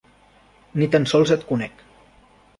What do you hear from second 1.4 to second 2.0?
conec.